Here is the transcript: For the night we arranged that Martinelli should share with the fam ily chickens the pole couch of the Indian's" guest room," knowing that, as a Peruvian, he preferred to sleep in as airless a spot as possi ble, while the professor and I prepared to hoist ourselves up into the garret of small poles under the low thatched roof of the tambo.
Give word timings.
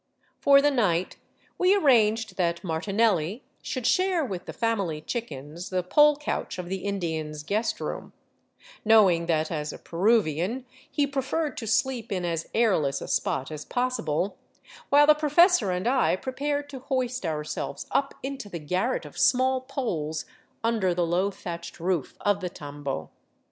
For 0.39 0.63
the 0.63 0.71
night 0.71 1.17
we 1.59 1.75
arranged 1.75 2.35
that 2.37 2.63
Martinelli 2.63 3.43
should 3.61 3.85
share 3.85 4.25
with 4.25 4.45
the 4.47 4.51
fam 4.51 4.79
ily 4.79 4.99
chickens 4.99 5.69
the 5.69 5.83
pole 5.83 6.15
couch 6.15 6.57
of 6.57 6.69
the 6.69 6.77
Indian's" 6.85 7.43
guest 7.43 7.79
room," 7.79 8.11
knowing 8.83 9.27
that, 9.27 9.51
as 9.51 9.71
a 9.71 9.77
Peruvian, 9.77 10.65
he 10.89 11.05
preferred 11.05 11.55
to 11.57 11.67
sleep 11.67 12.11
in 12.11 12.25
as 12.25 12.49
airless 12.55 12.99
a 12.99 13.07
spot 13.07 13.51
as 13.51 13.63
possi 13.63 14.03
ble, 14.03 14.39
while 14.89 15.05
the 15.05 15.13
professor 15.13 15.69
and 15.69 15.85
I 15.87 16.15
prepared 16.15 16.67
to 16.71 16.79
hoist 16.79 17.23
ourselves 17.23 17.85
up 17.91 18.15
into 18.23 18.49
the 18.49 18.57
garret 18.57 19.05
of 19.05 19.19
small 19.19 19.61
poles 19.61 20.25
under 20.63 20.95
the 20.95 21.05
low 21.05 21.29
thatched 21.29 21.79
roof 21.79 22.17
of 22.21 22.41
the 22.41 22.49
tambo. 22.49 23.11